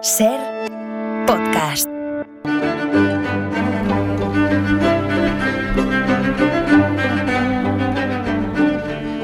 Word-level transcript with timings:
Ser 0.00 0.38
podcast. 1.26 1.88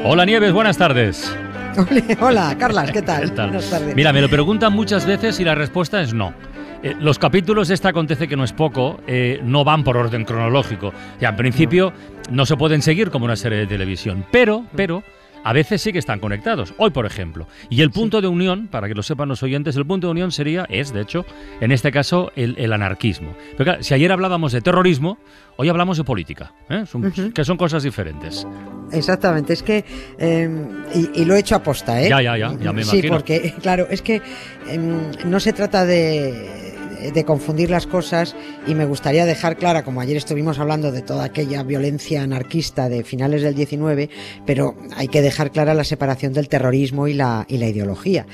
Hola 0.04 0.24
Nieves, 0.26 0.52
buenas 0.52 0.76
tardes. 0.76 1.32
Hola, 2.20 2.56
Carlas, 2.58 2.90
¿qué 2.92 3.02
tal? 3.02 3.22
¿Qué 3.22 3.36
tal? 3.36 3.50
Buenas 3.50 3.70
tardes. 3.70 3.94
Mira, 3.94 4.12
me 4.12 4.20
lo 4.20 4.28
preguntan 4.28 4.72
muchas 4.72 5.06
veces 5.06 5.38
y 5.38 5.44
la 5.44 5.54
respuesta 5.54 6.00
es 6.00 6.12
no. 6.12 6.34
Eh, 6.82 6.96
los 6.98 7.20
capítulos 7.20 7.68
de 7.68 7.74
esta 7.74 7.90
acontece 7.90 8.26
que 8.26 8.36
no 8.36 8.42
es 8.42 8.52
poco, 8.52 9.00
eh, 9.06 9.40
no 9.44 9.62
van 9.62 9.84
por 9.84 9.96
orden 9.96 10.24
cronológico. 10.24 10.92
Sea, 11.20 11.28
en 11.30 11.36
principio 11.36 11.92
no 12.30 12.46
se 12.46 12.56
pueden 12.56 12.82
seguir 12.82 13.12
como 13.12 13.26
una 13.26 13.36
serie 13.36 13.58
de 13.58 13.66
televisión, 13.68 14.26
pero, 14.32 14.64
pero 14.74 15.04
a 15.44 15.52
veces 15.52 15.80
sí 15.82 15.92
que 15.92 15.98
están 15.98 16.18
conectados. 16.18 16.74
Hoy, 16.78 16.90
por 16.90 17.06
ejemplo. 17.06 17.46
Y 17.70 17.82
el 17.82 17.90
punto 17.90 18.20
de 18.20 18.26
unión, 18.28 18.66
para 18.66 18.88
que 18.88 18.94
lo 18.94 19.02
sepan 19.02 19.28
los 19.28 19.42
oyentes, 19.42 19.76
el 19.76 19.86
punto 19.86 20.06
de 20.08 20.12
unión 20.12 20.32
sería, 20.32 20.66
es 20.68 20.92
de 20.92 21.02
hecho, 21.02 21.24
en 21.60 21.70
este 21.70 21.92
caso, 21.92 22.32
el, 22.34 22.56
el 22.58 22.72
anarquismo. 22.72 23.34
Pero 23.52 23.64
claro, 23.64 23.82
si 23.82 23.94
ayer 23.94 24.10
hablábamos 24.10 24.52
de 24.52 24.60
terrorismo, 24.62 25.18
hoy 25.56 25.68
hablamos 25.68 25.98
de 25.98 26.04
política, 26.04 26.52
¿eh? 26.68 26.84
Son- 26.86 27.12
que 27.32 27.44
son 27.44 27.56
cosas 27.56 27.82
diferentes. 27.82 28.46
Exactamente, 28.90 29.52
es 29.52 29.62
que. 29.62 29.84
eh, 30.18 30.48
y, 30.94 31.20
y 31.22 31.24
lo 31.24 31.34
he 31.34 31.40
hecho 31.40 31.56
aposta, 31.56 32.00
¿eh? 32.02 32.08
Ya, 32.08 32.20
ya, 32.22 32.36
ya, 32.36 32.52
ya 32.60 32.72
me 32.72 32.82
Sí, 32.84 33.02
porque, 33.08 33.54
claro, 33.60 33.86
es 33.90 34.02
que 34.02 34.22
em, 34.68 35.10
no 35.26 35.40
se 35.40 35.52
trata 35.52 35.84
de 35.84 36.63
de 37.12 37.24
confundir 37.24 37.70
las 37.70 37.86
cosas 37.86 38.34
y 38.66 38.74
me 38.74 38.86
gustaría 38.86 39.26
dejar 39.26 39.56
clara, 39.56 39.84
como 39.84 40.00
ayer 40.00 40.16
estuvimos 40.16 40.58
hablando 40.58 40.92
de 40.92 41.02
toda 41.02 41.24
aquella 41.24 41.62
violencia 41.62 42.22
anarquista 42.22 42.88
de 42.88 43.04
finales 43.04 43.42
del 43.42 43.54
19, 43.54 44.10
pero 44.46 44.76
hay 44.96 45.08
que 45.08 45.22
dejar 45.22 45.50
clara 45.50 45.74
la 45.74 45.84
separación 45.84 46.32
del 46.32 46.48
terrorismo 46.48 47.08
y 47.08 47.14
la, 47.14 47.46
y 47.48 47.58
la 47.58 47.68
ideología. 47.68 48.26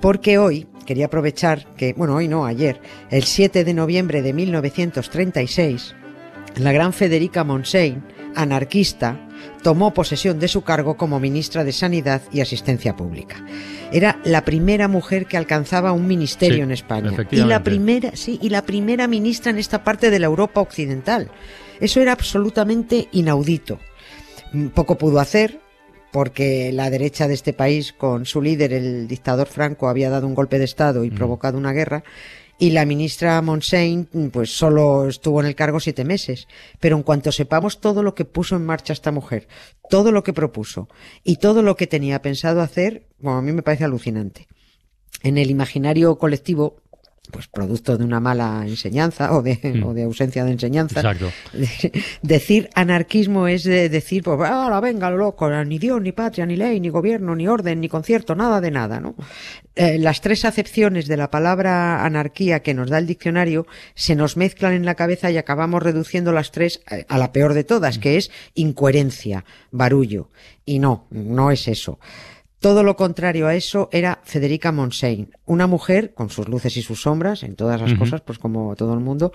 Porque 0.00 0.38
hoy 0.38 0.66
quería 0.84 1.06
aprovechar 1.06 1.66
que, 1.76 1.92
bueno, 1.94 2.16
hoy 2.16 2.28
no, 2.28 2.44
ayer, 2.44 2.80
el 3.10 3.22
7 3.22 3.64
de 3.64 3.74
noviembre 3.74 4.22
de 4.22 4.32
1936, 4.32 5.94
la 6.56 6.72
gran 6.72 6.92
Federica 6.92 7.44
Montseny, 7.44 8.02
anarquista, 8.34 9.28
tomó 9.62 9.94
posesión 9.94 10.38
de 10.38 10.48
su 10.48 10.62
cargo 10.62 10.96
como 10.96 11.20
ministra 11.20 11.64
de 11.64 11.72
Sanidad 11.72 12.22
y 12.32 12.40
Asistencia 12.40 12.96
Pública. 12.96 13.44
Era 13.92 14.18
la 14.24 14.44
primera 14.44 14.88
mujer 14.88 15.26
que 15.26 15.36
alcanzaba 15.36 15.92
un 15.92 16.06
ministerio 16.06 16.56
Sí, 16.56 16.62
en 16.62 16.72
España 16.72 17.12
y 17.30 17.36
la 17.36 17.62
primera, 17.62 18.14
sí, 18.14 18.38
y 18.42 18.48
la 18.48 18.62
primera 18.62 19.06
ministra 19.06 19.50
en 19.50 19.58
esta 19.58 19.84
parte 19.84 20.10
de 20.10 20.18
la 20.18 20.26
Europa 20.26 20.60
occidental. 20.60 21.30
Eso 21.80 22.00
era 22.00 22.12
absolutamente 22.12 23.08
inaudito. 23.12 23.78
Mm, 24.52 24.68
Poco 24.68 24.98
pudo 24.98 25.20
hacer 25.20 25.60
porque 26.12 26.72
la 26.72 26.90
derecha 26.90 27.26
de 27.26 27.34
este 27.34 27.54
país 27.54 27.92
con 27.92 28.26
su 28.26 28.42
líder, 28.42 28.72
el 28.74 29.08
dictador 29.08 29.46
Franco, 29.46 29.88
había 29.88 30.10
dado 30.10 30.26
un 30.26 30.34
golpe 30.34 30.58
de 30.58 30.66
estado 30.66 31.04
y 31.04 31.10
provocado 31.10 31.56
una 31.56 31.72
guerra. 31.72 32.04
Y 32.58 32.70
la 32.70 32.84
ministra 32.86 33.42
Montseny, 33.42 34.06
pues 34.32 34.56
solo 34.56 35.08
estuvo 35.08 35.40
en 35.40 35.46
el 35.46 35.54
cargo 35.54 35.80
siete 35.80 36.04
meses. 36.04 36.46
Pero 36.78 36.96
en 36.96 37.02
cuanto 37.02 37.32
sepamos 37.32 37.80
todo 37.80 38.02
lo 38.02 38.14
que 38.14 38.24
puso 38.24 38.56
en 38.56 38.64
marcha 38.64 38.92
esta 38.92 39.10
mujer, 39.10 39.48
todo 39.90 40.12
lo 40.12 40.22
que 40.22 40.32
propuso 40.32 40.88
y 41.24 41.36
todo 41.36 41.62
lo 41.62 41.76
que 41.76 41.86
tenía 41.86 42.22
pensado 42.22 42.60
hacer, 42.60 43.06
bueno, 43.18 43.38
a 43.38 43.42
mí 43.42 43.52
me 43.52 43.62
parece 43.62 43.84
alucinante. 43.84 44.46
En 45.22 45.38
el 45.38 45.50
imaginario 45.50 46.18
colectivo, 46.18 46.81
pues 47.30 47.46
producto 47.46 47.96
de 47.96 48.04
una 48.04 48.18
mala 48.18 48.64
enseñanza 48.66 49.32
o 49.32 49.42
de, 49.42 49.82
o 49.86 49.94
de 49.94 50.02
ausencia 50.02 50.44
de 50.44 50.50
enseñanza, 50.50 51.00
Exacto. 51.00 51.30
decir 52.22 52.68
anarquismo 52.74 53.46
es 53.46 53.62
de 53.62 53.88
decir, 53.88 54.24
pues, 54.24 54.50
ahora 54.50 54.80
venga, 54.80 55.08
lo 55.08 55.18
loco, 55.18 55.48
ni 55.64 55.78
Dios, 55.78 56.02
ni 56.02 56.10
patria, 56.10 56.46
ni 56.46 56.56
ley, 56.56 56.80
ni 56.80 56.88
gobierno, 56.88 57.36
ni 57.36 57.46
orden, 57.46 57.80
ni 57.80 57.88
concierto, 57.88 58.34
nada 58.34 58.60
de 58.60 58.72
nada, 58.72 58.98
¿no? 58.98 59.14
Eh, 59.76 59.98
las 59.98 60.20
tres 60.20 60.44
acepciones 60.44 61.06
de 61.06 61.16
la 61.16 61.30
palabra 61.30 62.04
anarquía 62.04 62.60
que 62.60 62.74
nos 62.74 62.90
da 62.90 62.98
el 62.98 63.06
diccionario 63.06 63.66
se 63.94 64.16
nos 64.16 64.36
mezclan 64.36 64.72
en 64.72 64.84
la 64.84 64.96
cabeza 64.96 65.30
y 65.30 65.38
acabamos 65.38 65.82
reduciendo 65.82 66.32
las 66.32 66.50
tres 66.50 66.82
eh, 66.90 67.06
a 67.08 67.18
la 67.18 67.32
peor 67.32 67.54
de 67.54 67.64
todas, 67.64 67.98
que 67.98 68.16
es 68.16 68.30
incoherencia, 68.54 69.44
barullo. 69.70 70.30
Y 70.64 70.80
no, 70.80 71.06
no 71.10 71.50
es 71.50 71.68
eso. 71.68 71.98
Todo 72.62 72.84
lo 72.84 72.94
contrario 72.94 73.48
a 73.48 73.56
eso 73.56 73.88
era 73.90 74.20
Federica 74.22 74.70
Montseny, 74.70 75.28
una 75.46 75.66
mujer 75.66 76.14
con 76.14 76.30
sus 76.30 76.48
luces 76.48 76.76
y 76.76 76.82
sus 76.82 77.02
sombras 77.02 77.42
en 77.42 77.56
todas 77.56 77.80
las 77.80 77.94
cosas, 77.94 78.20
pues 78.20 78.38
como 78.38 78.76
todo 78.76 78.94
el 78.94 79.00
mundo, 79.00 79.32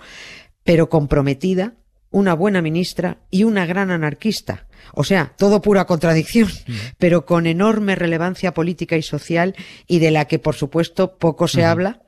pero 0.64 0.88
comprometida, 0.88 1.74
una 2.10 2.32
buena 2.32 2.62
ministra 2.62 3.18
y 3.30 3.44
una 3.44 3.66
gran 3.66 3.90
anarquista. 3.90 4.66
O 4.94 5.04
sea, 5.04 5.34
todo 5.36 5.60
pura 5.60 5.84
contradicción, 5.84 6.48
pero 6.96 7.26
con 7.26 7.46
enorme 7.46 7.96
relevancia 7.96 8.54
política 8.54 8.96
y 8.96 9.02
social 9.02 9.54
y 9.86 9.98
de 9.98 10.10
la 10.10 10.24
que, 10.24 10.38
por 10.38 10.54
supuesto, 10.54 11.18
poco 11.18 11.48
se 11.48 11.66
habla 11.66 12.00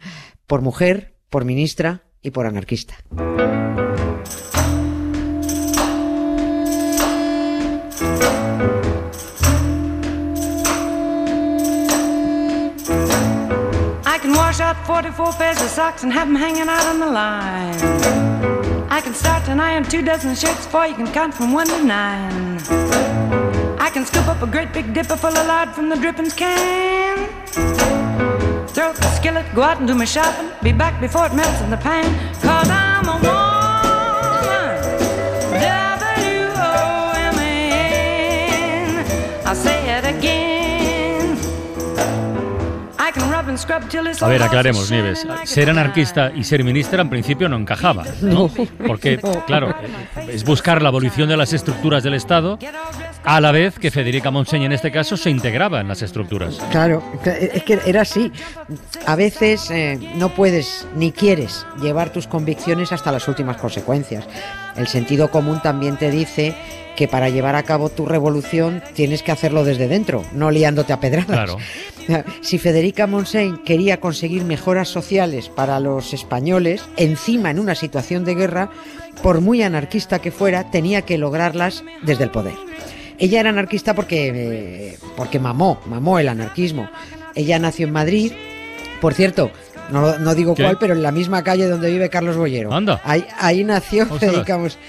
por 0.47 0.62
mujer, 0.62 1.19
por 1.28 1.44
ministra 1.44 2.04
y 2.22 2.30
por 2.30 2.47
anarquista. 2.47 2.94
44 14.91 15.33
pairs 15.34 15.62
of 15.62 15.69
socks 15.69 16.03
and 16.03 16.12
have 16.12 16.27
them 16.27 16.34
hanging 16.34 16.69
out 16.69 16.84
on 16.84 16.99
the 16.99 17.06
line. 17.06 17.78
I 18.91 19.01
can 19.01 19.15
start 19.15 19.45
to 19.45 19.53
iron 19.53 19.84
two 19.84 20.03
dozen 20.03 20.34
shirts 20.34 20.67
for 20.67 20.84
you 20.84 20.97
can 20.97 21.06
count 21.12 21.33
from 21.33 21.53
one 21.53 21.69
to 21.69 21.81
nine. 21.84 22.59
I 23.78 23.89
can 23.95 24.05
scoop 24.05 24.27
up 24.27 24.43
a 24.43 24.49
great 24.49 24.73
big 24.73 24.93
dipper 24.93 25.15
full 25.15 25.31
of 25.31 25.47
lard 25.47 25.71
from 25.77 25.91
the 25.91 25.97
drippings 25.97 26.34
can. 26.34 27.28
Throw 28.75 28.87
out 28.89 28.97
the 28.97 29.11
skillet, 29.15 29.47
go 29.55 29.62
out 29.62 29.78
and 29.78 29.87
do 29.87 29.95
my 29.95 30.05
shopping. 30.05 30.51
Be 30.61 30.73
back 30.73 31.01
before 31.01 31.27
it 31.27 31.34
melts 31.34 31.61
in 31.61 31.71
the 31.71 31.77
pan. 31.77 32.11
Cause 32.43 32.69
I'm 32.69 32.90
A 44.21 44.28
ver, 44.28 44.43
aclaremos, 44.43 44.91
Nieves. 44.91 45.27
Ser 45.44 45.71
anarquista 45.71 46.33
y 46.34 46.44
ser 46.44 46.65
ministra 46.65 47.03
en 47.03 47.11
principio 47.11 47.49
no 47.49 47.56
encajaba. 47.56 48.05
¿no? 48.22 48.50
Porque, 48.87 49.21
claro, 49.47 49.75
es 50.28 50.44
buscar 50.44 50.83
la 50.83 50.88
abolición 50.88 51.28
de 51.28 51.37
las 51.37 51.53
estructuras 51.53 52.03
del 52.03 52.15
Estado 52.15 52.59
a 53.25 53.41
la 53.41 53.53
vez 53.53 53.78
que 53.78 53.91
Federica 53.91 54.31
Montseny 54.31 54.65
en 54.65 54.72
este 54.72 54.91
caso 54.91 55.16
se 55.16 55.31
integraba 55.31 55.81
en 55.81 55.89
las 55.89 56.03
estructuras. 56.03 56.59
Claro, 56.71 57.03
es 57.25 57.62
que 57.65 57.78
era 57.87 58.03
así. 58.03 58.33
A 59.06 59.16
veces 59.16 59.71
eh, 59.71 59.99
no 60.16 60.31
puedes 60.31 60.87
ni 60.94 61.12
quieres 61.12 61.66
llevar 61.81 62.12
tus 62.12 62.27
convicciones 62.27 62.93
hasta 62.93 63.12
las 63.12 63.28
últimas 63.28 63.56
consecuencias. 63.56 64.25
El 64.80 64.88
sentido 64.88 65.30
común 65.30 65.60
también 65.62 65.98
te 65.98 66.10
dice 66.10 66.54
que 66.96 67.06
para 67.06 67.28
llevar 67.28 67.54
a 67.54 67.62
cabo 67.62 67.91
tu 67.91 68.06
revolución 68.06 68.82
tienes 68.94 69.22
que 69.22 69.30
hacerlo 69.30 69.62
desde 69.62 69.88
dentro, 69.88 70.24
no 70.32 70.50
liándote 70.50 70.94
a 70.94 71.00
pedradas. 71.00 71.26
Claro. 71.26 71.58
Si 72.41 72.58
Federica 72.58 73.06
Montseny 73.06 73.58
quería 73.62 74.00
conseguir 74.00 74.44
mejoras 74.44 74.88
sociales 74.88 75.48
para 75.48 75.78
los 75.78 76.12
españoles, 76.12 76.82
encima 76.96 77.50
en 77.50 77.60
una 77.60 77.76
situación 77.76 78.24
de 78.24 78.34
guerra, 78.34 78.70
por 79.22 79.41
muy 79.41 79.62
anarquista 79.62 80.18
que 80.18 80.32
fuera, 80.32 80.72
tenía 80.72 81.02
que 81.02 81.18
lograrlas 81.18 81.84
desde 82.02 82.24
el 82.24 82.30
poder. 82.30 82.54
Ella 83.18 83.41
era 83.41 83.50
anarquista 83.50 83.94
porque, 83.94 84.32
eh, 84.34 84.98
porque 85.16 85.38
mamó, 85.38 85.78
mamó 85.86 86.18
el 86.18 86.28
anarquismo. 86.28 86.88
Ella 87.36 87.60
nació 87.60 87.86
en 87.86 87.92
Madrid, 87.92 88.32
por 89.00 89.14
cierto, 89.14 89.52
no, 89.91 90.18
no 90.18 90.34
digo 90.34 90.54
¿Qué? 90.54 90.62
cuál, 90.62 90.78
pero 90.78 90.94
en 90.94 91.02
la 91.02 91.12
misma 91.12 91.42
calle 91.42 91.66
donde 91.68 91.91
vive 91.91 92.08
Carlos 92.08 92.36
Bollero. 92.36 92.72
Anda. 92.72 93.00
Ahí, 93.04 93.24
ahí 93.38 93.64
nació 93.64 94.06
Montseny. 94.10 94.42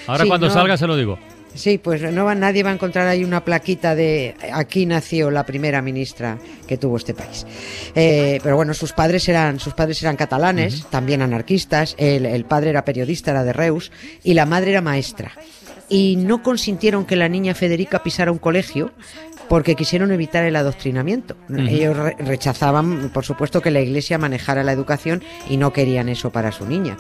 Ahora 0.08 0.24
Sí, 0.24 0.28
cuando 0.28 0.48
no- 0.48 0.54
salga 0.54 0.78
se 0.78 0.88
lo 0.88 0.96
digo. 0.96 1.18
Sí, 1.54 1.78
pues 1.78 2.02
no 2.14 2.24
va, 2.24 2.34
nadie 2.34 2.64
va 2.64 2.70
a 2.70 2.74
encontrar 2.74 3.08
ahí 3.10 3.26
una 3.26 3.44
plaquita 3.44 3.94
de 3.94 4.36
aquí 4.54 4.86
nació 4.86 5.30
la 5.32 5.46
primera 5.46 5.82
ministra 5.82 6.38
que 6.66 6.78
tuvo 6.78 6.96
este 6.96 7.14
país. 7.14 7.46
Eh, 7.94 8.40
pero 8.42 8.56
bueno, 8.56 8.74
sus 8.74 8.94
padres 8.94 9.28
eran, 9.28 9.60
sus 9.60 9.74
padres 9.74 10.02
eran 10.02 10.16
catalanes, 10.16 10.86
también 10.90 11.22
anarquistas. 11.22 11.94
El, 11.98 12.26
el 12.26 12.46
padre 12.46 12.70
era 12.70 12.86
periodista, 12.86 13.32
era 13.32 13.44
de 13.44 13.52
Reus, 13.52 13.92
y 14.24 14.34
la 14.34 14.46
madre 14.46 14.72
era 14.72 14.82
maestra. 14.82 15.34
Y 15.90 16.16
no 16.16 16.42
consintieron 16.42 17.04
que 17.04 17.18
la 17.18 17.28
niña 17.28 17.54
Federica 17.54 18.02
pisara 18.02 18.32
un 18.32 18.38
colegio 18.38 18.92
porque 19.52 19.76
quisieron 19.76 20.14
evitar 20.14 20.46
el 20.46 20.56
adoctrinamiento. 20.56 21.36
Ellos 21.68 21.98
re- 21.98 22.16
rechazaban, 22.20 23.10
por 23.14 23.26
supuesto, 23.26 23.60
que 23.62 23.70
la 23.70 23.82
Iglesia 23.82 24.18
manejara 24.18 24.64
la 24.64 24.72
educación 24.72 25.22
y 25.50 25.58
no 25.58 25.74
querían 25.74 26.08
eso 26.08 26.30
para 26.30 26.54
su 26.54 26.66
niña. 26.66 26.96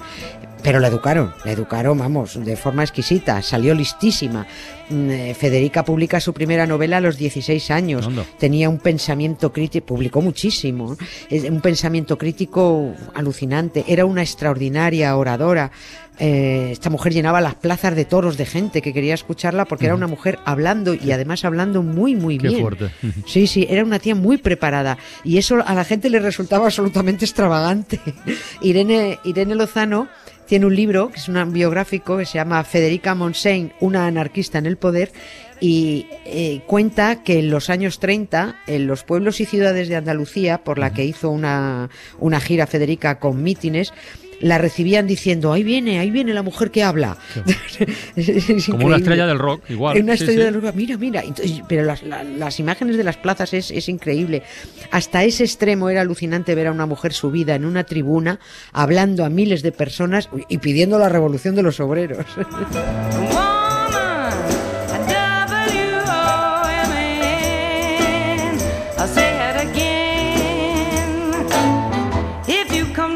Pero 0.63 0.79
la 0.79 0.87
educaron, 0.87 1.33
la 1.43 1.51
educaron, 1.51 1.97
vamos, 1.97 2.43
de 2.43 2.55
forma 2.55 2.83
exquisita, 2.83 3.41
salió 3.41 3.73
listísima. 3.73 4.45
Mm, 4.89 5.09
eh, 5.09 5.33
Federica 5.33 5.83
publica 5.83 6.19
su 6.19 6.33
primera 6.33 6.67
novela 6.67 6.97
a 6.97 7.01
los 7.01 7.17
16 7.17 7.71
años. 7.71 8.09
Tenía 8.37 8.69
un 8.69 8.77
pensamiento 8.79 9.51
crítico, 9.51 9.85
publicó 9.85 10.21
muchísimo, 10.21 10.97
es 11.29 11.43
un 11.43 11.61
pensamiento 11.61 12.17
crítico 12.17 12.93
alucinante. 13.13 13.85
Era 13.87 14.05
una 14.05 14.21
extraordinaria 14.21 15.15
oradora. 15.15 15.71
Eh, 16.19 16.69
esta 16.71 16.91
mujer 16.91 17.13
llenaba 17.13 17.41
las 17.41 17.55
plazas 17.55 17.95
de 17.95 18.05
toros 18.05 18.37
de 18.37 18.45
gente 18.45 18.83
que 18.83 18.93
quería 18.93 19.15
escucharla 19.15 19.65
porque 19.65 19.85
era 19.85 19.95
una 19.95 20.05
mujer 20.05 20.37
hablando 20.45 20.93
y 20.93 21.11
además 21.11 21.45
hablando 21.45 21.81
muy, 21.81 22.15
muy 22.15 22.37
Qué 22.37 22.49
bien. 22.49 22.61
fuerte. 22.61 22.91
Sí, 23.25 23.47
sí, 23.47 23.65
era 23.69 23.83
una 23.83 23.97
tía 23.97 24.13
muy 24.13 24.37
preparada 24.37 24.97
y 25.23 25.37
eso 25.37 25.63
a 25.65 25.73
la 25.73 25.83
gente 25.83 26.09
le 26.09 26.19
resultaba 26.19 26.65
absolutamente 26.65 27.25
extravagante. 27.25 27.99
Irene, 28.61 29.19
Irene 29.23 29.55
Lozano 29.55 30.09
tiene 30.51 30.65
un 30.65 30.75
libro, 30.75 31.09
que 31.11 31.17
es 31.17 31.29
un 31.29 31.53
biográfico, 31.53 32.17
que 32.17 32.25
se 32.25 32.33
llama 32.33 32.61
Federica 32.65 33.15
Montseny, 33.15 33.71
una 33.79 34.05
anarquista 34.05 34.57
en 34.57 34.65
el 34.65 34.75
poder, 34.75 35.13
y 35.61 36.07
eh, 36.25 36.61
cuenta 36.67 37.23
que 37.23 37.39
en 37.39 37.49
los 37.49 37.69
años 37.69 37.99
30, 37.99 38.57
en 38.67 38.85
los 38.85 39.05
pueblos 39.05 39.39
y 39.39 39.45
ciudades 39.45 39.87
de 39.87 39.95
Andalucía, 39.95 40.61
por 40.65 40.77
la 40.77 40.91
que 40.91 41.05
hizo 41.05 41.29
una, 41.29 41.89
una 42.19 42.41
gira 42.41 42.67
Federica 42.67 43.17
con 43.17 43.41
mítines, 43.41 43.93
la 44.41 44.57
recibían 44.57 45.07
diciendo, 45.07 45.53
ahí 45.53 45.63
viene, 45.63 45.99
ahí 45.99 46.11
viene 46.11 46.33
la 46.33 46.41
mujer 46.43 46.71
que 46.71 46.83
habla. 46.83 47.17
Es 48.15 48.65
Como 48.67 48.87
una 48.87 48.97
estrella 48.97 49.25
del 49.27 49.39
rock, 49.39 49.63
igual. 49.69 49.97
Una 50.01 50.15
Sí, 50.17 50.23
estrella 50.23 50.47
sí. 50.47 50.53
del 50.53 50.61
rock, 50.61 50.75
mira, 50.75 50.97
mira. 50.97 51.21
Entonces, 51.21 51.61
pero 51.67 51.83
las, 51.83 52.03
la- 52.03 52.23
las 52.23 52.59
imágenes 52.59 52.97
de 52.97 53.03
las 53.03 53.17
plazas 53.17 53.53
es, 53.53 53.71
es 53.71 53.87
increíble. 53.89 54.43
Hasta 54.91 55.23
ese 55.23 55.43
extremo 55.43 55.89
era 55.89 56.01
alucinante 56.01 56.53
ver 56.55 56.67
a 56.67 56.71
una 56.71 56.85
mujer 56.85 57.13
subida 57.13 57.55
en 57.55 57.65
una 57.65 57.83
tribuna, 57.83 58.39
hablando 58.73 59.23
a 59.25 59.29
miles 59.29 59.61
de 59.63 59.71
personas 59.71 60.29
y 60.49 60.57
pidiendo 60.57 60.99
la 60.99 61.09
revolución 61.09 61.55
de 61.55 61.63
los 61.63 61.79
obreros. 61.79 62.25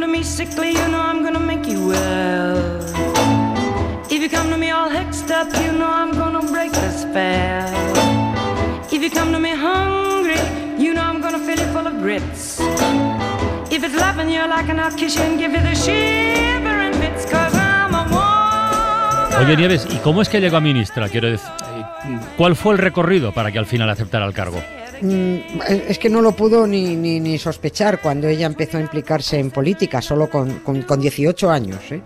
To 0.05 0.11
me 0.11 0.23
sickly, 0.23 0.69
you 0.69 0.87
know 0.89 0.99
I'm 0.99 1.23
gonna 1.23 1.39
make 1.39 1.65
you 1.65 1.87
well. 1.87 2.57
If 4.13 4.21
you 4.21 4.29
come 4.29 4.49
to 4.51 4.57
me 4.57 4.69
all 4.69 4.89
hexed 4.89 5.31
up, 5.31 5.47
you 5.63 5.71
know 5.71 5.91
I'm 6.01 6.11
gonna 6.11 6.43
break 6.55 6.71
the 6.71 6.91
spell. 6.91 7.73
If 8.93 9.01
you 9.01 9.09
come 9.09 9.31
to 9.31 9.39
me 9.39 9.53
hungry, 9.67 10.41
you 10.77 10.93
know 10.93 11.01
I'm 11.01 11.21
gonna 11.21 11.39
fill 11.39 11.59
you 11.63 11.69
full 11.73 11.87
of 11.87 11.95
grits. 12.03 12.59
If 13.75 13.83
it's 13.83 13.95
loving 13.95 14.29
you 14.29 14.47
like 14.47 14.69
an 14.69 14.79
I'll 14.79 14.95
kiss 14.95 15.15
you 15.15 15.23
and 15.23 15.39
give 15.39 15.53
you 15.53 15.61
the 15.69 15.75
shivering 15.75 16.95
bits, 16.99 17.25
cause 17.25 17.55
I'm 17.55 17.95
a 17.95 18.03
woman. 18.13 19.41
Oye, 19.41 19.57
Nieves, 19.57 19.87
¿y 19.89 19.97
cómo 20.03 20.21
es 20.21 20.29
que 20.29 20.39
llegó 20.39 20.57
a 20.57 20.61
ministra? 20.61 21.09
Quiero 21.09 21.31
decir, 21.31 21.49
eh, 21.49 22.19
¿cuál 22.37 22.55
fue 22.55 22.73
el 22.73 22.79
recorrido 22.79 23.31
para 23.31 23.51
que 23.51 23.57
al 23.57 23.65
final 23.65 23.89
aceptara 23.89 24.25
el 24.25 24.33
cargo? 24.33 24.61
Mm, 25.01 25.37
es 25.89 25.99
que 25.99 26.09
no 26.09 26.21
lo 26.21 26.35
pudo 26.35 26.65
ni, 26.67 26.95
ni, 26.95 27.19
ni 27.19 27.37
sospechar 27.37 28.01
cuando 28.01 28.27
ella 28.27 28.45
empezó 28.45 28.77
a 28.77 28.81
implicarse 28.81 29.37
en 29.39 29.51
política, 29.51 30.01
solo 30.01 30.29
con, 30.29 30.59
con, 30.59 30.81
con 30.83 30.99
18 31.01 31.49
años. 31.51 31.79
¿eh? 31.91 32.01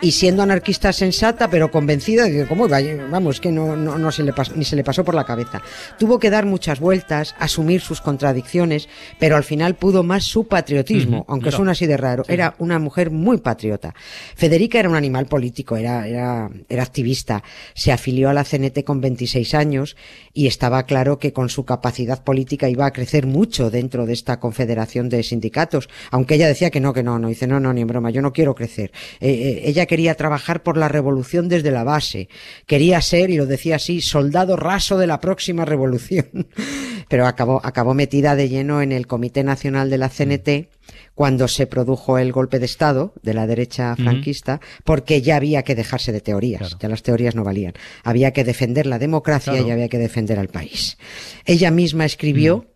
Y 0.00 0.12
siendo 0.12 0.42
anarquista 0.42 0.92
sensata, 0.92 1.48
pero 1.48 1.70
convencida 1.70 2.24
de 2.24 2.32
que, 2.32 2.46
¿cómo 2.46 2.66
iba? 2.66 2.78
Vamos, 3.10 3.40
que 3.40 3.50
no, 3.52 3.76
no, 3.76 3.96
no 3.96 4.10
se 4.12 4.22
le 4.24 4.32
pas- 4.34 4.52
ni 4.54 4.64
se 4.64 4.76
le 4.76 4.82
pasó 4.84 5.04
por 5.04 5.14
la 5.14 5.24
cabeza. 5.24 5.62
Tuvo 5.98 6.18
que 6.18 6.30
dar 6.30 6.44
muchas 6.46 6.80
vueltas, 6.80 7.34
asumir 7.38 7.80
sus 7.80 8.00
contradicciones, 8.00 8.88
pero 9.18 9.36
al 9.36 9.44
final 9.44 9.76
pudo 9.76 10.02
más 10.02 10.24
su 10.24 10.48
patriotismo, 10.48 11.24
aunque 11.28 11.46
mira. 11.46 11.56
suena 11.56 11.72
así 11.72 11.86
de 11.86 11.96
raro. 11.96 12.24
Era 12.28 12.54
una 12.58 12.78
mujer 12.78 13.10
muy 13.10 13.38
patriota. 13.38 13.94
Federica 14.36 14.78
era 14.80 14.88
un 14.88 14.96
animal 14.96 15.26
político, 15.26 15.76
era, 15.76 16.06
era, 16.08 16.50
era 16.68 16.82
activista. 16.82 17.42
Se 17.74 17.92
afilió 17.92 18.28
a 18.28 18.34
la 18.34 18.44
CNT 18.44 18.82
con 18.84 19.00
26 19.00 19.54
años 19.54 19.96
y 20.32 20.48
estaba 20.48 20.82
claro 20.82 21.18
que 21.18 21.32
con 21.32 21.48
su 21.48 21.64
capacidad 21.64 22.23
política 22.24 22.68
iba 22.68 22.86
a 22.86 22.92
crecer 22.92 23.26
mucho 23.26 23.70
dentro 23.70 24.06
de 24.06 24.12
esta 24.12 24.40
confederación 24.40 25.08
de 25.08 25.22
sindicatos, 25.22 25.88
aunque 26.10 26.34
ella 26.34 26.48
decía 26.48 26.70
que 26.70 26.80
no, 26.80 26.92
que 26.92 27.02
no, 27.02 27.18
no, 27.18 27.28
dice 27.28 27.46
no, 27.46 27.60
no, 27.60 27.72
ni 27.72 27.82
en 27.82 27.86
broma, 27.86 28.10
yo 28.10 28.22
no 28.22 28.32
quiero 28.32 28.54
crecer. 28.54 28.92
Eh, 29.20 29.30
eh, 29.30 29.62
ella 29.64 29.86
quería 29.86 30.14
trabajar 30.14 30.62
por 30.62 30.76
la 30.76 30.88
revolución 30.88 31.48
desde 31.48 31.70
la 31.70 31.84
base, 31.84 32.28
quería 32.66 33.00
ser, 33.00 33.30
y 33.30 33.36
lo 33.36 33.46
decía 33.46 33.76
así, 33.76 34.00
soldado 34.00 34.56
raso 34.56 34.98
de 34.98 35.06
la 35.06 35.20
próxima 35.20 35.64
revolución. 35.64 36.26
Pero 37.08 37.26
acabó, 37.26 37.60
acabó 37.64 37.94
metida 37.94 38.34
de 38.34 38.48
lleno 38.48 38.82
en 38.82 38.92
el 38.92 39.06
Comité 39.06 39.44
Nacional 39.44 39.90
de 39.90 39.98
la 39.98 40.08
CNT 40.08 40.68
cuando 41.14 41.48
se 41.48 41.66
produjo 41.66 42.18
el 42.18 42.32
golpe 42.32 42.58
de 42.58 42.66
Estado 42.66 43.14
de 43.22 43.34
la 43.34 43.46
derecha 43.46 43.94
franquista, 43.96 44.60
porque 44.84 45.22
ya 45.22 45.36
había 45.36 45.62
que 45.62 45.74
dejarse 45.74 46.10
de 46.12 46.20
teorías, 46.20 46.60
Claro. 46.60 46.78
ya 46.80 46.88
las 46.88 47.02
teorías 47.02 47.34
no 47.34 47.44
valían. 47.44 47.74
Había 48.02 48.32
que 48.32 48.44
defender 48.44 48.86
la 48.86 48.98
democracia 48.98 49.52
Claro. 49.52 49.68
y 49.68 49.70
había 49.70 49.88
que 49.88 49.98
defender 49.98 50.38
al 50.38 50.48
país. 50.48 50.98
Ella 51.44 51.70
misma 51.70 52.04
escribió, 52.04 52.66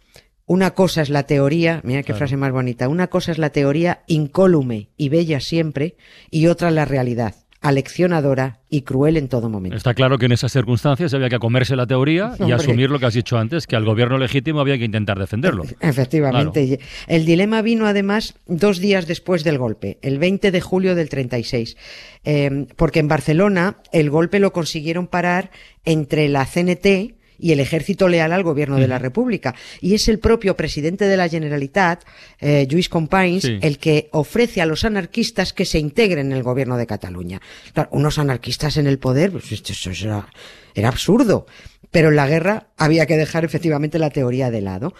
una 0.46 0.70
cosa 0.75 1.02
es 1.02 1.11
la 1.11 1.25
teoría, 1.25 1.81
mira 1.85 2.00
qué 2.02 2.06
Claro. 2.06 2.19
frase 2.19 2.37
más 2.37 2.52
bonita, 2.52 2.88
una 2.88 3.08
cosa 3.08 3.32
es 3.32 3.38
la 3.38 3.50
teoría 3.50 4.02
incólume 4.06 4.91
y 4.96 5.08
bella 5.08 5.41
siempre, 5.41 5.96
y 6.31 6.46
otra 6.46 6.70
la 6.70 6.84
realidad, 6.84 7.34
aleccionadora 7.60 8.60
y 8.70 8.82
cruel 8.82 9.16
en 9.16 9.28
todo 9.28 9.49
momento. 9.49 9.76
Está 9.76 9.94
claro 9.94 10.19
que 10.19 10.26
en 10.26 10.32
esas 10.32 10.52
circunstancias 10.52 11.12
había 11.14 11.28
que 11.28 11.38
comerse 11.38 11.75
la 11.75 11.87
teoría 11.87 12.34
y 12.38 12.52
asumir 12.52 12.90
lo 12.90 12.99
que 12.99 13.06
has 13.06 13.14
dicho 13.14 13.37
antes, 13.37 13.66
que 13.66 13.75
al 13.75 13.84
gobierno 13.84 14.16
legítimo 14.19 14.60
había 14.60 14.78
que 14.78 14.84
intentar 14.84 15.19
defenderlo. 15.19 15.64
Efectivamente. 15.81 16.78
El 17.06 17.25
dilema 17.25 17.62
vino 17.62 17.87
además 17.87 18.34
dos 18.46 18.78
días 18.78 19.06
después 19.06 19.43
del 19.43 19.58
golpe, 19.58 19.99
el 20.02 20.19
20 20.19 20.50
de 20.50 20.60
julio 20.60 20.94
del 20.94 21.08
36, 21.08 21.76
eh, 22.25 22.66
porque 22.76 23.00
en 23.00 23.08
Barcelona 23.08 23.78
el 23.93 24.10
golpe 24.10 24.38
lo 24.38 24.52
consiguieron 24.52 25.08
parar 25.08 25.50
entre 25.84 26.28
la 26.28 26.44
CNT 26.44 27.18
y 27.38 27.52
el 27.52 27.61
ejército 27.61 28.08
leal 28.08 28.32
al 28.32 28.43
gobierno 28.43 28.76
de 28.76 28.88
la 28.88 28.99
República. 28.99 29.55
Y 29.81 29.94
es 29.94 30.08
el 30.08 30.19
propio 30.19 30.56
presidente 30.56 31.05
de 31.06 31.17
la 31.17 31.29
Generalitat, 31.29 32.05
eh, 32.40 32.67
Lluís 32.69 32.88
Companys, 32.88 33.44
Sí. 33.44 33.58
el 33.62 33.79
que 33.79 34.08
ofrece 34.12 34.61
a 34.61 34.67
los 34.67 34.85
anarquistas 34.85 35.52
que 35.52 35.64
se 35.64 35.79
integren 35.79 36.26
en 36.26 36.32
el 36.32 36.43
gobierno 36.43 36.76
de 36.76 36.87
Cataluña. 36.87 37.40
Claro, 37.73 37.88
unos 37.93 38.19
anarquistas 38.19 38.76
en 38.76 38.87
el 38.87 38.99
poder, 38.99 39.31
pues 39.31 39.52
esto, 39.52 39.73
eso 39.73 39.90
era, 39.90 40.29
era 40.75 40.88
absurdo. 40.88 41.46
Pero 41.90 42.08
en 42.08 42.17
la 42.17 42.26
guerra 42.26 42.69
había 42.76 43.06
que 43.06 43.17
dejar 43.17 43.44
efectivamente 43.44 43.99
la 43.99 44.11
teoría 44.11 44.50
de 44.50 44.61
lado. 44.61 44.94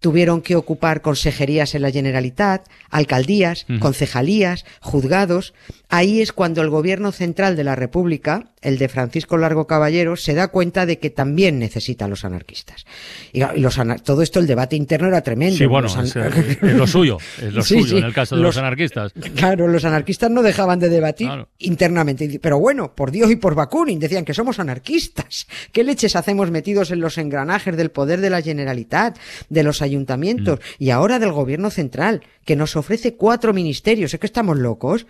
Tuvieron 0.00 0.42
que 0.42 0.56
ocupar 0.56 1.00
consejerías 1.00 1.74
en 1.74 1.80
la 1.80 1.90
Generalitat, 1.90 2.68
alcaldías, 2.90 3.64
concejalías, 3.80 4.66
juzgados. 4.80 5.54
Ahí 5.88 6.20
es 6.20 6.32
cuando 6.32 6.60
el 6.60 6.68
gobierno 6.68 7.10
central 7.12 7.56
de 7.56 7.64
la 7.64 7.74
República, 7.74 8.52
el 8.64 8.78
de 8.78 8.88
Francisco 8.88 9.36
Largo 9.36 9.66
Caballero, 9.66 10.16
se 10.16 10.34
da 10.34 10.48
cuenta 10.48 10.86
de 10.86 10.98
que 10.98 11.10
también 11.10 11.58
necesita 11.58 12.06
a 12.06 12.08
los 12.08 12.24
anarquistas. 12.24 12.84
Y, 13.32 13.40
los 13.60 13.78
anar- 13.78 14.00
todo 14.00 14.22
esto, 14.22 14.40
el 14.40 14.46
debate 14.46 14.74
interno 14.76 15.08
era 15.08 15.22
tremendo. 15.22 15.56
Sí, 15.56 15.66
bueno, 15.66 15.86
es, 15.86 16.16
eh, 16.16 16.58
es 16.62 16.74
lo 16.74 16.86
suyo, 16.86 17.18
es 17.40 17.52
lo 17.54 17.62
Sí, 17.64 17.74
suyo 17.80 17.86
sí. 17.86 17.98
en 17.98 18.04
el 18.04 18.12
caso 18.14 18.34
de 18.36 18.42
los, 18.42 18.54
Los- 18.56 18.58
anarquistas. 18.62 19.12
Claro, 19.36 19.68
los 19.68 19.84
anarquistas 19.84 20.30
no 20.30 20.42
dejaban 20.42 20.78
de 20.80 20.88
debatir 20.88 21.26
Claro. 21.28 21.48
internamente. 21.58 22.40
Pero 22.42 22.58
bueno, 22.58 22.94
por 22.94 23.10
Dios 23.10 23.30
y 23.30 23.36
por 23.36 23.54
Bakunin, 23.54 24.00
decían 24.00 24.24
que 24.24 24.34
somos 24.34 24.58
anarquistas. 24.58 25.46
¿Qué 25.72 25.84
leches 25.84 26.16
hacemos 26.16 26.50
metidos 26.50 26.90
en 26.90 27.00
los 27.00 27.18
engranajes 27.18 27.76
del 27.76 27.90
poder 27.90 28.20
de 28.20 28.30
la 28.30 28.42
Generalitat, 28.42 29.18
de 29.48 29.62
los 29.62 29.82
ayuntamientos 29.82 30.60
y 30.78 30.90
ahora 30.90 31.18
del 31.18 31.32
gobierno 31.32 31.70
central, 31.70 32.22
que 32.44 32.56
nos 32.56 32.76
ofrece 32.76 33.14
cuatro 33.14 33.52
ministerios? 33.52 34.14
¿Es 34.14 34.20
que 34.20 34.26
estamos 34.26 34.58
locos? 34.58 35.06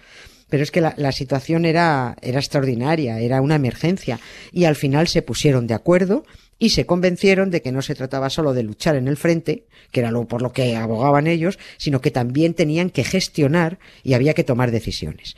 Pero 0.54 0.62
es 0.62 0.70
que 0.70 0.80
la, 0.80 1.10
situación 1.10 1.64
era, 1.64 2.14
era 2.22 2.38
extraordinaria, 2.38 3.18
era 3.18 3.42
una 3.42 3.56
emergencia. 3.56 4.20
Y 4.52 4.66
al 4.66 4.76
final 4.76 5.08
se 5.08 5.20
pusieron 5.20 5.66
de 5.66 5.74
acuerdo 5.74 6.24
y 6.60 6.68
se 6.68 6.86
convencieron 6.86 7.50
de 7.50 7.60
que 7.60 7.72
no 7.72 7.82
se 7.82 7.96
trataba 7.96 8.30
solo 8.30 8.54
de 8.54 8.62
luchar 8.62 8.94
en 8.94 9.08
el 9.08 9.16
frente, 9.16 9.64
que 9.90 9.98
era 9.98 10.12
lo 10.12 10.28
por 10.28 10.42
lo 10.42 10.52
que 10.52 10.76
abogaban 10.76 11.26
ellos, 11.26 11.58
sino 11.76 12.00
que 12.00 12.12
también 12.12 12.54
tenían 12.54 12.90
que 12.90 13.02
gestionar 13.02 13.80
y 14.04 14.14
había 14.14 14.32
que 14.32 14.44
tomar 14.44 14.70
decisiones. 14.70 15.34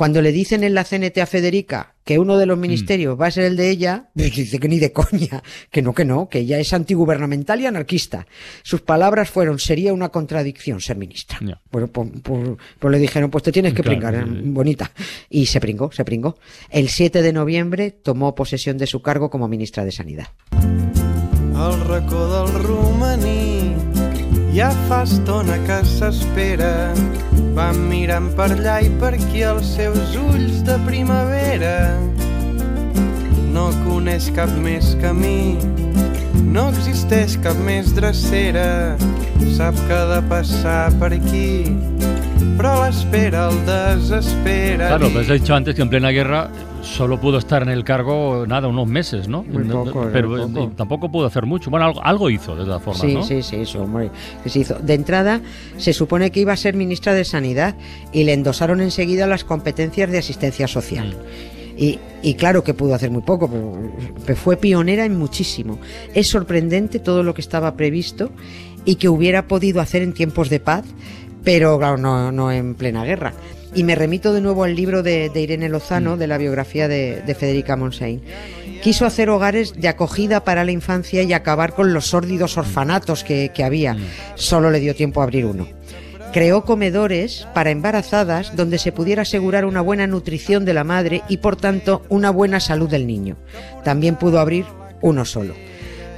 Cuando 0.00 0.22
le 0.22 0.32
dicen 0.32 0.64
en 0.64 0.72
la 0.72 0.84
CNT 0.84 1.18
a 1.20 1.26
Federica 1.26 1.92
que 2.04 2.18
uno 2.18 2.38
de 2.38 2.46
los 2.46 2.56
Mm. 2.56 2.60
ministerios 2.62 3.20
va 3.20 3.26
a 3.26 3.30
ser 3.30 3.44
el 3.44 3.54
de 3.54 3.68
ella, 3.68 4.08
dice 4.14 4.58
que 4.58 4.66
ni 4.66 4.78
de 4.78 4.92
coña, 4.94 5.42
que 5.70 5.82
no, 5.82 5.92
que 5.92 6.06
no, 6.06 6.26
que 6.30 6.38
ella 6.38 6.58
es 6.58 6.72
antigubernamental 6.72 7.60
y 7.60 7.66
anarquista. 7.66 8.26
Sus 8.62 8.80
palabras 8.80 9.28
fueron, 9.28 9.58
sería 9.58 9.92
una 9.92 10.08
contradicción 10.08 10.80
ser 10.80 10.96
ministra. 10.96 11.38
Bueno, 11.70 11.88
pues, 11.88 12.08
pues- 12.22 12.48
pues 12.78 12.92
le 12.92 12.98
dijeron, 12.98 13.30
pues 13.30 13.44
te 13.44 13.52
tienes 13.52 13.74
que 13.74 13.82
Claro, 13.82 13.98
pringar, 14.00 14.24
sí, 14.26 14.40
sí. 14.42 14.48
bonita. 14.48 14.90
Y 15.28 15.44
se 15.44 15.60
pringó, 15.60 15.92
se 15.92 16.02
pringó. 16.06 16.38
El 16.70 16.88
7 16.88 17.20
de 17.20 17.34
noviembre 17.34 17.90
tomó 17.90 18.34
posesión 18.34 18.78
de 18.78 18.86
su 18.86 19.02
cargo 19.02 19.28
como 19.28 19.48
ministra 19.48 19.84
de 19.84 19.92
Sanidad. 19.92 20.28
Al 21.54 21.78
ja 24.54 24.70
fa 24.88 25.02
estona 25.06 25.58
que 25.66 25.80
s'espera. 25.86 26.70
Va 27.56 27.70
mirant 27.76 28.30
per 28.38 28.50
allà 28.54 28.78
i 28.84 28.90
per 29.02 29.14
aquí 29.18 29.44
els 29.46 29.74
seus 29.76 30.16
ulls 30.18 30.62
de 30.66 30.78
primavera. 30.86 31.76
No 33.54 33.70
coneix 33.84 34.30
cap 34.36 34.50
més 34.62 34.94
camí 35.02 35.58
no 36.44 36.68
existeix 36.70 37.36
cap 37.44 37.56
més 37.66 37.94
drecera 37.94 38.96
sap 39.56 39.76
que 39.86 39.92
ha 39.96 40.04
de 40.16 40.20
passar 40.28 40.90
per 41.00 41.12
aquí 41.16 41.66
però 42.60 42.74
l'espera 42.84 43.46
el 43.48 43.56
desespera. 43.64 44.88
Claro, 44.88 45.08
pues 45.12 45.28
he 45.30 45.34
dicho 45.34 45.54
antes 45.54 45.74
que 45.74 45.80
en 45.82 45.88
plena 45.88 46.10
guerra 46.10 46.50
solo 46.82 47.18
pudo 47.18 47.38
estar 47.38 47.62
en 47.62 47.70
el 47.70 47.84
cargo, 47.84 48.44
nada, 48.46 48.68
unos 48.68 48.86
meses, 48.86 49.28
¿no? 49.28 49.42
Muy 49.44 49.64
No- 49.64 49.84
poco, 49.84 50.08
pero 50.12 50.28
muy 50.28 50.40
poco. 50.40 50.72
tampoco 50.76 51.10
pudo 51.10 51.26
hacer 51.26 51.46
mucho. 51.46 51.70
Bueno, 51.70 51.86
algo, 51.86 52.04
algo 52.04 52.28
hizo, 52.30 52.54
de 52.56 52.64
todas 52.64 52.82
formas, 52.82 53.00
Sí, 53.02 53.14
¿no? 53.14 53.22
sí, 53.22 53.42
sí, 53.42 53.56
eso, 53.56 53.82
hombre, 53.82 54.10
que 54.42 54.50
se 54.50 54.58
hizo. 54.60 54.74
De 54.74 54.92
entrada, 54.94 55.40
se 55.78 55.92
supone 55.94 56.30
que 56.30 56.40
iba 56.40 56.52
a 56.52 56.56
ser 56.56 56.74
ministra 56.74 57.14
de 57.14 57.24
Sanidad 57.24 57.74
y 58.12 58.24
le 58.24 58.34
endosaron 58.34 58.80
enseguida 58.82 59.26
las 59.26 59.44
competencias 59.44 60.10
de 60.10 60.18
asistencia 60.18 60.68
social. 60.68 61.16
Y, 61.80 61.98
y 62.22 62.34
claro 62.34 62.62
que 62.62 62.74
pudo 62.74 62.94
hacer 62.94 63.10
muy 63.10 63.22
poco, 63.22 63.48
pero, 63.48 63.72
pero 64.26 64.38
fue 64.38 64.58
pionera 64.58 65.06
en 65.06 65.16
muchísimo. 65.16 65.78
Es 66.14 66.28
sorprendente 66.28 66.98
todo 66.98 67.22
lo 67.22 67.32
que 67.32 67.40
estaba 67.40 67.74
previsto 67.74 68.30
y 68.84 68.96
que 68.96 69.08
hubiera 69.08 69.48
podido 69.48 69.80
hacer 69.80 70.02
en 70.02 70.12
tiempos 70.12 70.50
de 70.50 70.60
paz, 70.60 70.84
pero 71.42 71.78
claro, 71.78 71.96
no, 71.96 72.32
no 72.32 72.52
en 72.52 72.74
plena 72.74 73.04
guerra. 73.04 73.32
Y 73.74 73.84
me 73.84 73.94
remito 73.94 74.34
de 74.34 74.42
nuevo 74.42 74.64
al 74.64 74.76
libro 74.76 75.02
de, 75.02 75.30
de 75.30 75.40
Irene 75.40 75.70
Lozano, 75.70 76.18
de 76.18 76.26
la 76.26 76.36
biografía 76.36 76.86
de, 76.86 77.22
de 77.22 77.34
Federica 77.34 77.76
Montseny. 77.76 78.20
Quiso 78.82 79.06
hacer 79.06 79.30
hogares 79.30 79.74
de 79.80 79.88
acogida 79.88 80.44
para 80.44 80.64
la 80.64 80.72
infancia 80.72 81.22
y 81.22 81.32
acabar 81.32 81.74
con 81.74 81.94
los 81.94 82.06
sórdidos 82.06 82.58
orfanatos 82.58 83.24
que, 83.24 83.52
que 83.54 83.64
había. 83.64 83.96
Solo 84.34 84.70
le 84.70 84.80
dio 84.80 84.94
tiempo 84.94 85.20
a 85.20 85.24
abrir 85.24 85.46
uno. 85.46 85.66
Creó 86.32 86.64
comedores 86.64 87.48
para 87.54 87.70
embarazadas 87.70 88.54
donde 88.54 88.78
se 88.78 88.92
pudiera 88.92 89.22
asegurar 89.22 89.64
una 89.64 89.80
buena 89.80 90.06
nutrición 90.06 90.64
de 90.64 90.74
la 90.74 90.84
madre 90.84 91.22
y 91.28 91.38
por 91.38 91.56
tanto 91.56 92.02
una 92.08 92.30
buena 92.30 92.60
salud 92.60 92.88
del 92.88 93.06
niño. 93.06 93.36
También 93.82 94.14
pudo 94.16 94.38
abrir 94.38 94.64
uno 95.00 95.24
solo. 95.24 95.54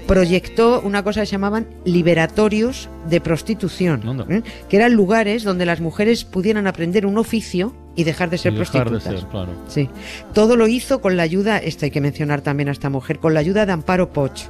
Proyectó 0.06 0.82
una 0.82 1.02
cosa 1.02 1.20
que 1.20 1.26
se 1.26 1.32
llamaban 1.32 1.66
liberatorios 1.84 2.90
de 3.08 3.20
prostitución. 3.20 4.26
¿eh? 4.28 4.42
que 4.68 4.76
eran 4.76 4.92
lugares 4.92 5.44
donde 5.44 5.64
las 5.64 5.80
mujeres 5.80 6.24
pudieran 6.24 6.66
aprender 6.66 7.06
un 7.06 7.16
oficio 7.16 7.74
y 7.94 8.04
dejar 8.04 8.28
de 8.28 8.36
ser 8.36 8.52
Y 8.52 8.58
dejar 8.58 8.84
de 8.84 8.90
prostitutas. 8.90 9.20
ser, 9.20 9.30
claro. 9.30 9.52
Sí. 9.68 9.88
Todo 10.34 10.56
lo 10.56 10.66
hizo 10.68 11.00
con 11.00 11.16
la 11.16 11.22
ayuda, 11.22 11.56
esto 11.58 11.86
hay 11.86 11.90
que 11.90 12.00
mencionar 12.00 12.42
también 12.42 12.68
a 12.68 12.72
esta 12.72 12.90
mujer, 12.90 13.18
con 13.18 13.32
la 13.32 13.40
ayuda 13.40 13.64
de 13.64 13.72
Amparo 13.72 14.12
Poch. 14.12 14.48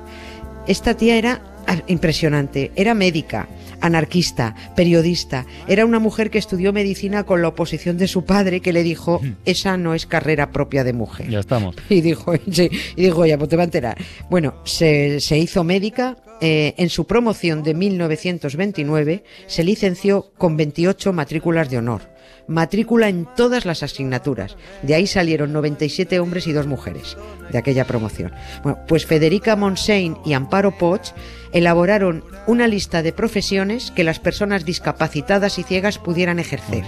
Esta 0.67 0.95
tía 0.95 1.17
era 1.17 1.43
impresionante, 1.87 2.71
era 2.77 2.95
médica, 2.95 3.49
anarquista, 3.81 4.55
periodista, 4.77 5.47
era 5.67 5.85
una 5.85 5.99
mujer 5.99 6.31
que 6.31 6.39
estudió 6.39 6.73
medicina 6.73 7.25
con 7.25 7.43
la 7.43 7.49
oposición 7.49 7.99
de 7.99 8.09
su 8.09 8.25
padre 8.25 8.61
que 8.61 8.73
le 8.73 8.83
dijo, 8.83 9.21
esa 9.45 9.77
no 9.77 9.95
es 9.95 10.07
carrera 10.07 10.51
propia 10.53 10.85
de 10.85 10.93
mujer. 10.93 11.29
Ya 11.29 11.41
estamos. 11.41 11.77
Y 11.89 12.01
dijo, 12.01 12.33
sí, 12.51 12.71
y 12.97 13.03
dijo, 13.03 13.27
ya, 13.27 13.37
pues 13.39 13.51
te 13.51 13.57
va 13.57 13.63
a 13.63 13.65
enterar. 13.65 13.97
Bueno, 14.31 14.55
se, 14.65 15.21
se 15.21 15.39
hizo 15.39 15.65
médica. 15.65 16.17
eh, 16.41 16.75
en 16.77 16.89
su 16.89 17.07
promoción 17.07 17.63
de 17.63 17.73
1929 17.75 19.25
se 19.47 19.65
licenció 19.65 20.33
con 20.37 20.57
28 20.57 21.13
matrículas 21.13 21.71
de 21.71 21.79
honor. 21.79 22.12
Matrícula 22.47 23.09
en 23.09 23.27
todas 23.37 23.65
las 23.65 23.83
asignaturas. 23.83 24.57
De 24.83 24.95
ahí 24.95 25.07
salieron 25.07 25.53
97 25.53 26.21
hombres 26.21 26.47
y 26.47 26.53
dos 26.53 26.67
mujeres 26.67 27.17
de 27.51 27.59
aquella 27.59 27.87
promoción. 27.87 28.33
Bueno, 28.63 28.79
pues 28.87 29.07
Federica 29.07 29.57
Montseny 29.57 30.17
y 30.25 30.33
Amparo 30.33 30.77
Poch 30.77 31.13
elaboraron 31.53 32.25
una 32.47 32.67
lista 32.67 33.03
de 33.03 33.13
profesiones 33.13 33.91
que 33.91 34.05
las 34.05 34.19
personas 34.19 34.65
discapacitadas 34.65 35.59
y 35.59 35.63
ciegas 35.63 35.99
pudieran 35.99 36.39
ejercer 36.39 36.85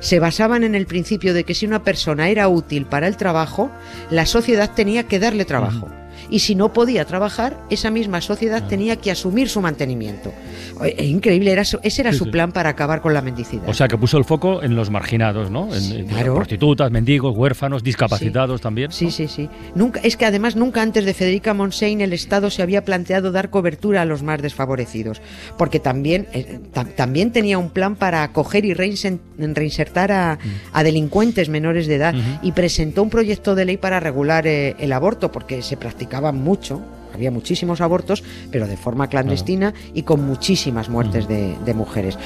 se 0.00 0.18
basaban 0.18 0.64
en 0.64 0.74
el 0.74 0.86
principio 0.86 1.34
de 1.34 1.44
que 1.44 1.54
si 1.54 1.66
una 1.66 1.84
persona 1.84 2.30
era 2.30 2.48
útil 2.48 2.86
para 2.86 3.06
el 3.06 3.16
trabajo, 3.16 3.70
la 4.10 4.24
sociedad 4.24 4.70
tenía 4.74 5.04
que 5.04 5.18
darle 5.18 5.44
trabajo. 5.44 5.90
Y 6.28 6.40
si 6.40 6.54
no 6.54 6.72
podía 6.72 7.04
trabajar, 7.04 7.56
esa 7.70 7.90
misma 7.90 8.20
sociedad 8.20 8.66
tenía 8.68 8.96
que 8.96 9.10
asumir 9.10 9.48
su 9.48 9.60
mantenimiento. 9.60 10.32
Oye, 10.80 10.94
es 10.98 11.06
increíble, 11.06 11.52
era 11.52 11.64
su- 11.64 11.78
ese 11.82 12.02
era 12.02 12.12
Sí, 12.12 12.18
su 12.18 12.24
sí. 12.24 12.30
plan 12.30 12.52
para 12.52 12.70
acabar 12.70 13.00
con 13.00 13.14
la 13.14 13.22
mendicidad. 13.22 13.68
O 13.68 13.74
sea, 13.74 13.88
que 13.88 13.96
puso 13.98 14.16
el 14.18 14.24
foco 14.24 14.62
en 14.62 14.74
los 14.76 14.90
marginados, 14.90 15.50
¿no? 15.50 15.74
En, 15.74 15.82
en 15.92 16.06
claro. 16.06 16.34
prostitutas, 16.34 16.90
mendigos, 16.90 17.36
huérfanos, 17.36 17.82
discapacitados 17.82 18.60
también. 18.60 18.90
Sí, 18.92 19.10
sí, 19.10 19.28
sí. 19.28 19.48
Nunca, 19.74 20.00
es 20.02 20.16
que 20.16 20.26
además 20.26 20.56
nunca 20.56 20.82
antes 20.82 21.04
de 21.04 21.14
Federica 21.14 21.54
Montseny 21.54 22.02
el 22.02 22.12
Estado 22.12 22.50
se 22.50 22.62
había 22.62 22.84
planteado 22.84 23.30
dar 23.32 23.50
cobertura 23.50 24.02
a 24.02 24.04
los 24.04 24.22
más 24.22 24.40
desfavorecidos, 24.42 25.20
porque 25.58 25.80
también, 25.80 26.26
eh, 26.32 26.58
ta- 26.72 26.84
también 26.84 27.30
tenía 27.32 27.58
un 27.58 27.70
plan 27.70 27.94
para 27.96 28.22
acoger 28.22 28.64
y 28.64 28.74
reinsertar 28.74 30.12
a, 30.12 30.38
a 30.72 30.82
delincuentes 30.82 31.48
menores 31.48 31.86
de 31.86 31.94
edad 31.96 32.14
y 32.42 32.52
presentó 32.52 33.02
un 33.02 33.10
proyecto 33.10 33.54
de 33.54 33.64
ley 33.64 33.76
para 33.76 34.00
regular 34.00 34.46
eh, 34.46 34.74
el 34.78 34.92
aborto, 34.92 35.30
porque 35.32 35.62
se 35.62 35.76
practicaba 35.76 36.09
mucho. 36.32 36.80
Había 37.12 37.32
muchísimos 37.32 37.80
abortos, 37.80 38.22
pero 38.52 38.68
de 38.68 38.76
forma 38.76 39.08
clandestina 39.08 39.74
y 39.94 40.04
con 40.04 40.24
muchísimas 40.24 40.88
muertes 40.88 41.26
de, 41.26 41.56
de 41.64 41.74
mujeres. 41.74 42.16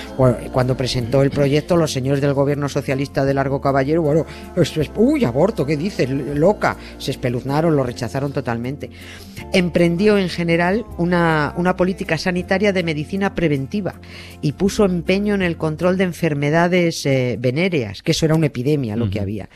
Cuando 0.52 0.76
presentó 0.76 1.22
el 1.22 1.30
proyecto, 1.30 1.78
los 1.78 1.90
señores 1.90 2.20
del 2.20 2.34
gobierno 2.34 2.68
socialista 2.68 3.24
de 3.24 3.32
Largo 3.32 3.62
Caballero, 3.62 4.02
bueno, 4.02 4.26
esto 4.56 4.82
es, 4.82 4.90
uy, 4.94 5.24
aborto, 5.24 5.64
¿qué 5.64 5.78
dices? 5.78 6.10
Loca. 6.10 6.76
Se 6.98 7.12
espeluznaron, 7.12 7.74
lo 7.74 7.82
rechazaron 7.82 8.32
totalmente. 8.32 8.90
Emprendió 9.54 10.18
en 10.18 10.28
general 10.28 10.84
una, 10.98 11.54
una 11.56 11.76
política 11.76 12.18
sanitaria 12.18 12.74
de 12.74 12.82
medicina 12.82 13.34
preventiva 13.34 13.94
y 14.42 14.52
puso 14.52 14.84
empeño 14.84 15.34
en 15.34 15.42
el 15.42 15.56
control 15.56 15.96
de 15.96 16.04
enfermedades 16.04 17.06
eh, 17.06 17.36
venéreas, 17.40 18.02
que 18.02 18.12
eso 18.12 18.26
era 18.26 18.34
una 18.34 18.46
epidemia 18.48 18.96
lo 18.96 19.08
que 19.08 19.20
había. 19.20 19.48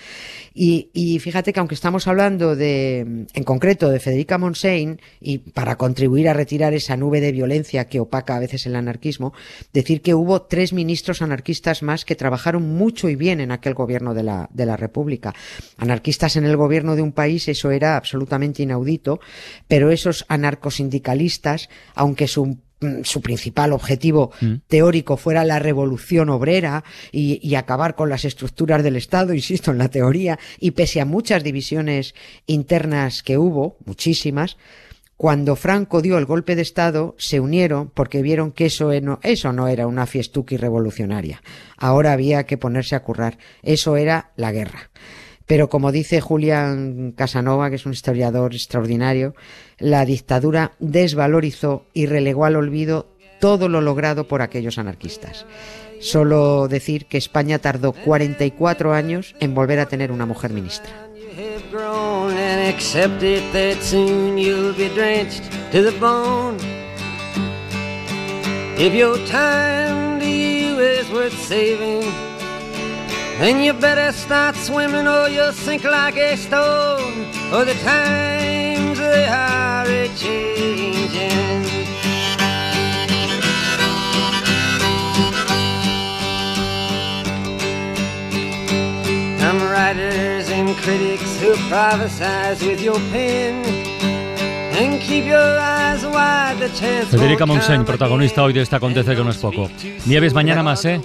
Y, 0.54 0.90
y 0.92 1.18
fíjate 1.18 1.52
que 1.52 1.60
aunque 1.60 1.74
estamos 1.74 2.06
hablando 2.06 2.56
de, 2.56 3.26
en 3.32 3.44
concreto, 3.44 3.90
de 3.90 4.00
Federica 4.00 4.38
Montseny, 4.38 4.98
y 5.20 5.38
para 5.38 5.76
contribuir 5.76 6.28
a 6.28 6.34
retirar 6.34 6.74
esa 6.74 6.96
nube 6.96 7.20
de 7.20 7.32
violencia 7.32 7.86
que 7.86 8.00
opaca 8.00 8.36
a 8.36 8.40
veces 8.40 8.66
el 8.66 8.76
anarquismo, 8.76 9.32
decir 9.72 10.02
que 10.02 10.14
hubo 10.14 10.42
tres 10.42 10.72
ministros 10.72 11.22
anarquistas 11.22 11.82
más 11.82 12.04
que 12.04 12.16
trabajaron 12.16 12.62
mucho 12.62 13.08
y 13.08 13.16
bien 13.16 13.40
en 13.40 13.52
aquel 13.52 13.74
gobierno 13.74 14.14
de 14.14 14.22
la, 14.22 14.48
de 14.52 14.66
la 14.66 14.76
República. 14.76 15.34
Anarquistas 15.76 16.36
en 16.36 16.44
el 16.44 16.56
gobierno 16.56 16.96
de 16.96 17.02
un 17.02 17.12
país, 17.12 17.48
eso 17.48 17.70
era 17.70 17.96
absolutamente 17.96 18.62
inaudito, 18.62 19.20
pero 19.66 19.90
esos 19.90 20.24
anarcosindicalistas, 20.28 21.68
aunque 21.94 22.28
su 22.28 22.58
su 23.02 23.20
principal 23.20 23.72
objetivo 23.72 24.30
teórico 24.66 25.16
fuera 25.16 25.44
la 25.44 25.58
revolución 25.58 26.28
obrera 26.28 26.84
y, 27.12 27.40
y 27.42 27.54
acabar 27.56 27.94
con 27.94 28.08
las 28.08 28.24
estructuras 28.24 28.82
del 28.82 28.96
Estado, 28.96 29.34
insisto, 29.34 29.70
en 29.70 29.78
la 29.78 29.88
teoría, 29.88 30.38
y 30.58 30.72
pese 30.72 31.00
a 31.00 31.04
muchas 31.04 31.42
divisiones 31.42 32.14
internas 32.46 33.22
que 33.22 33.38
hubo, 33.38 33.76
muchísimas, 33.84 34.56
cuando 35.18 35.56
Franco 35.56 36.00
dio 36.00 36.16
el 36.16 36.26
golpe 36.26 36.54
de 36.54 36.62
Estado, 36.62 37.16
se 37.18 37.40
unieron 37.40 37.90
porque 37.90 38.22
vieron 38.22 38.52
que 38.52 38.66
eso 38.66 38.92
no, 39.00 39.18
eso 39.24 39.52
no 39.52 39.66
era 39.66 39.88
una 39.88 40.06
fiestuki 40.06 40.56
revolucionaria. 40.56 41.42
Ahora 41.76 42.12
había 42.12 42.46
que 42.46 42.56
ponerse 42.56 42.94
a 42.94 43.02
currar. 43.02 43.36
Eso 43.64 43.96
era 43.96 44.30
la 44.36 44.52
guerra. 44.52 44.90
Pero 45.48 45.70
como 45.70 45.92
dice 45.92 46.20
Julián 46.20 47.12
Casanova, 47.16 47.70
que 47.70 47.76
es 47.76 47.86
un 47.86 47.92
historiador 47.92 48.54
extraordinario, 48.54 49.34
la 49.78 50.04
dictadura 50.04 50.72
desvalorizó 50.78 51.86
y 51.94 52.04
relegó 52.04 52.44
al 52.44 52.54
olvido 52.54 53.06
todo 53.40 53.70
lo 53.70 53.80
logrado 53.80 54.28
por 54.28 54.42
aquellos 54.42 54.76
anarquistas. 54.76 55.46
Solo 56.00 56.68
decir 56.68 57.06
que 57.06 57.16
España 57.16 57.58
tardó 57.58 57.92
44 57.92 58.92
años 58.92 59.34
en 59.40 59.54
volver 59.54 59.80
a 59.80 59.86
tener 59.86 60.12
una 60.12 60.26
mujer 60.26 60.52
ministra. 60.52 60.92
If 68.80 68.94
your 68.94 69.18
time 69.26 70.20
to 70.20 70.26
you 70.26 70.78
is 70.78 71.10
worth 71.10 71.32
saving, 71.32 72.27
then 73.38 73.62
you 73.62 73.72
better 73.72 74.12
start 74.12 74.56
swimming 74.56 75.06
or 75.06 75.28
you'll 75.28 75.52
sink 75.52 75.84
like 75.84 76.16
a 76.16 76.36
stone. 76.36 77.26
Or 77.52 77.64
the 77.64 77.74
times 77.84 78.98
they 78.98 79.26
are 79.26 79.86
a 79.86 80.08
changing. 80.16 81.64
Some 89.38 89.62
writers 89.62 90.50
and 90.50 90.76
critics 90.76 91.40
who 91.40 91.54
prophesize 91.70 92.66
with 92.66 92.82
your 92.82 92.98
pen 93.12 93.64
and 94.76 95.00
keep 95.00 95.24
your 95.24 95.38
eyes 95.38 96.04
wide. 96.04 96.56
The 96.58 96.68
chance 96.70 97.10
Federica 97.10 97.46
come 97.46 97.84
protagonista 97.84 98.42
hoy 98.42 98.52
de 98.52 98.62
esta 98.62 98.76
Acontece 98.76 99.14
que 99.14 99.22
no 99.22 99.30
es 99.30 99.38
poco. 99.38 99.70
Nieves 100.06 100.34
mañana 100.34 100.62
más, 100.62 100.84
¿eh? 100.84 101.00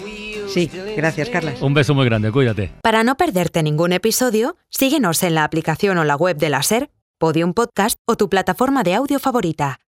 Sí, 0.53 0.69
gracias, 0.95 1.29
Carlas. 1.29 1.61
Un 1.61 1.73
beso 1.73 1.95
muy 1.95 2.05
grande, 2.05 2.31
cuídate. 2.31 2.71
Para 2.81 3.03
no 3.03 3.15
perderte 3.15 3.63
ningún 3.63 3.91
episodio, 3.91 4.55
síguenos 4.69 5.23
en 5.23 5.33
la 5.33 5.43
aplicación 5.43 5.97
o 5.97 6.03
la 6.03 6.15
web 6.15 6.37
de 6.37 6.49
la 6.49 6.61
SER, 6.61 6.91
Podium 7.17 7.53
Podcast 7.53 7.97
o 8.05 8.17
tu 8.17 8.29
plataforma 8.29 8.83
de 8.83 8.93
audio 8.93 9.19
favorita. 9.19 9.79